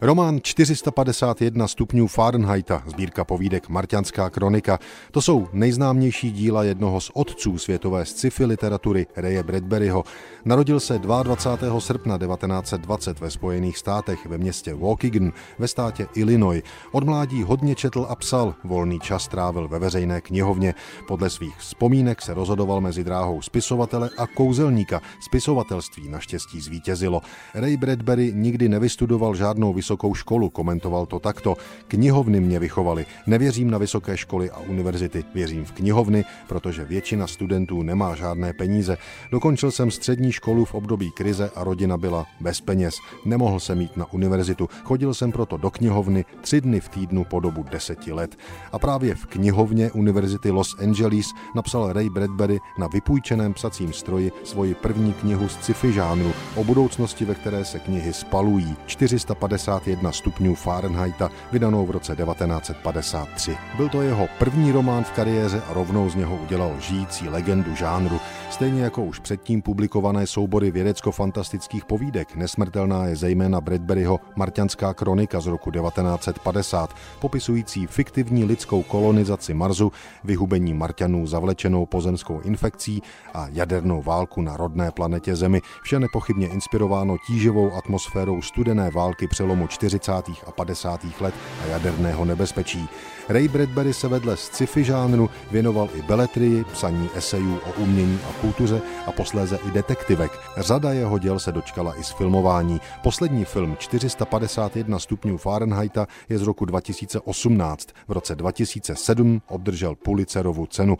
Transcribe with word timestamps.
Román 0.00 0.40
451 0.42 1.68
stupňů 1.68 2.06
Fahrenheita, 2.06 2.82
sbírka 2.86 3.24
povídek 3.24 3.68
Marťanská 3.68 4.30
kronika, 4.30 4.78
to 5.10 5.22
jsou 5.22 5.48
nejznámější 5.52 6.32
díla 6.32 6.64
jednoho 6.64 7.00
z 7.00 7.10
otců 7.14 7.58
světové 7.58 8.04
sci-fi 8.04 8.44
literatury 8.44 9.06
Reje 9.16 9.42
Bradburyho. 9.42 10.04
Narodil 10.44 10.80
se 10.80 10.98
22. 10.98 11.80
srpna 11.80 12.18
1920 12.18 13.20
ve 13.20 13.30
Spojených 13.30 13.78
státech 13.78 14.26
ve 14.26 14.38
městě 14.38 14.74
Waukegan 14.74 15.32
ve 15.58 15.68
státě 15.68 16.06
Illinois. 16.14 16.62
Od 16.92 17.04
mládí 17.04 17.42
hodně 17.42 17.74
četl 17.74 18.06
a 18.08 18.14
psal, 18.16 18.54
volný 18.64 19.00
čas 19.00 19.28
trávil 19.28 19.68
ve 19.68 19.78
veřejné 19.78 20.20
knihovně. 20.20 20.74
Podle 21.08 21.30
svých 21.30 21.56
vzpomínek 21.56 22.22
se 22.22 22.34
rozhodoval 22.34 22.80
mezi 22.80 23.04
dráhou 23.04 23.42
spisovatele 23.42 24.10
a 24.18 24.26
kouzelníka. 24.26 25.02
Spisovatelství 25.20 26.08
naštěstí 26.08 26.60
zvítězilo. 26.60 27.22
Ray 27.54 27.76
Bradbury 27.76 28.32
nikdy 28.34 28.68
nevystudoval 28.68 29.34
žádnou 29.34 29.72
vysokou 29.86 30.14
školu, 30.14 30.50
komentoval 30.50 31.06
to 31.06 31.18
takto. 31.18 31.56
Knihovny 31.88 32.40
mě 32.40 32.58
vychovali. 32.58 33.06
Nevěřím 33.26 33.70
na 33.70 33.78
vysoké 33.78 34.16
školy 34.16 34.50
a 34.50 34.58
univerzity, 34.58 35.24
věřím 35.34 35.64
v 35.64 35.72
knihovny, 35.72 36.24
protože 36.48 36.84
většina 36.84 37.26
studentů 37.26 37.82
nemá 37.82 38.14
žádné 38.14 38.52
peníze. 38.52 38.96
Dokončil 39.30 39.70
jsem 39.70 39.90
střední 39.90 40.32
školu 40.32 40.64
v 40.64 40.74
období 40.74 41.10
krize 41.10 41.50
a 41.54 41.64
rodina 41.64 41.96
byla 41.96 42.26
bez 42.40 42.60
peněz. 42.60 42.94
Nemohl 43.24 43.60
jsem 43.60 43.80
jít 43.80 43.96
na 43.96 44.12
univerzitu, 44.12 44.68
chodil 44.84 45.14
jsem 45.14 45.32
proto 45.32 45.56
do 45.56 45.70
knihovny 45.70 46.24
tři 46.40 46.60
dny 46.60 46.80
v 46.80 46.88
týdnu 46.88 47.24
po 47.24 47.40
dobu 47.40 47.64
deseti 47.70 48.12
let. 48.12 48.36
A 48.72 48.78
právě 48.78 49.14
v 49.14 49.26
knihovně 49.26 49.90
Univerzity 49.90 50.50
Los 50.50 50.74
Angeles 50.82 51.26
napsal 51.54 51.92
Ray 51.92 52.10
Bradbury 52.10 52.58
na 52.78 52.86
vypůjčeném 52.86 53.54
psacím 53.54 53.92
stroji 53.92 54.32
svoji 54.44 54.74
první 54.74 55.12
knihu 55.12 55.48
z 55.48 55.52
sci-fi 55.52 55.92
žánru 55.92 56.32
o 56.56 56.64
budoucnosti, 56.64 57.24
ve 57.24 57.34
které 57.34 57.64
se 57.64 57.78
knihy 57.78 58.12
spalují. 58.12 58.76
450 58.86 59.75
51 59.80 60.12
stupňů 60.12 60.54
Fahrenheita, 60.54 61.30
vydanou 61.52 61.86
v 61.86 61.90
roce 61.90 62.16
1953. 62.16 63.56
Byl 63.76 63.88
to 63.88 64.02
jeho 64.02 64.28
první 64.38 64.72
román 64.72 65.04
v 65.04 65.10
kariéře 65.10 65.62
a 65.70 65.72
rovnou 65.72 66.10
z 66.10 66.14
něho 66.14 66.36
udělal 66.36 66.72
žijící 66.80 67.28
legendu 67.28 67.74
žánru, 67.74 68.20
stejně 68.50 68.82
jako 68.82 69.04
už 69.04 69.18
předtím 69.18 69.62
publikované 69.62 70.26
soubory 70.26 70.70
vědecko-fantastických 70.70 71.84
povídek. 71.84 72.36
Nesmrtelná 72.36 73.06
je 73.06 73.16
zejména 73.16 73.60
Bradburyho 73.60 74.20
Marťanská 74.36 74.94
kronika 74.94 75.40
z 75.40 75.46
roku 75.46 75.70
1950, 75.70 76.94
popisující 77.20 77.86
fiktivní 77.86 78.44
lidskou 78.44 78.82
kolonizaci 78.82 79.54
Marsu, 79.54 79.92
vyhubení 80.24 80.74
Marťanů 80.74 81.26
zavlečenou 81.26 81.86
pozemskou 81.86 82.40
infekcí 82.40 83.02
a 83.34 83.46
jadernou 83.52 84.02
válku 84.02 84.42
na 84.42 84.56
rodné 84.56 84.90
planetě 84.90 85.36
Zemi, 85.36 85.60
vše 85.82 86.00
nepochybně 86.00 86.48
inspirováno 86.48 87.16
tíživou 87.26 87.72
atmosférou 87.72 88.42
studené 88.42 88.90
války 88.90 89.28
přelomu 89.66 89.90
40. 89.90 90.10
a 90.46 90.52
50. 90.52 91.06
let 91.20 91.34
a 91.64 91.66
jaderného 91.66 92.24
nebezpečí. 92.24 92.88
Ray 93.28 93.48
Bradbury 93.48 93.92
se 93.92 94.08
vedle 94.08 94.36
sci-fi 94.36 94.84
žánru 94.84 95.30
věnoval 95.50 95.88
i 95.94 96.02
beletrii, 96.02 96.64
psaní 96.64 97.10
esejů 97.14 97.58
o 97.58 97.72
umění 97.82 98.18
a 98.30 98.40
kultuře 98.40 98.82
a 99.06 99.12
posléze 99.12 99.58
i 99.68 99.70
detektivek. 99.70 100.32
Řada 100.56 100.92
jeho 100.92 101.18
děl 101.18 101.38
se 101.38 101.52
dočkala 101.52 101.98
i 101.98 102.04
z 102.04 102.10
filmování. 102.10 102.80
Poslední 103.02 103.44
film 103.44 103.76
451 103.78 104.98
stupňů 104.98 105.36
Fahrenheita 105.36 106.06
je 106.28 106.38
z 106.38 106.42
roku 106.42 106.64
2018. 106.64 107.88
V 108.08 108.12
roce 108.12 108.34
2007 108.34 109.42
obdržel 109.48 109.94
Pulitzerovu 109.94 110.66
cenu. 110.66 110.96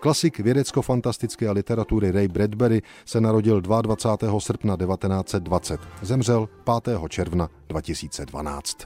Klasik 0.00 0.38
vědecko-fantastické 0.38 1.50
literatury 1.50 2.10
Ray 2.10 2.28
Bradbury 2.28 2.82
se 3.04 3.20
narodil 3.20 3.60
22. 3.60 4.40
srpna 4.40 4.76
1920. 4.76 5.80
Zemřel 6.02 6.48
5. 6.82 6.98
června 7.08 7.48
2012. 7.68 8.78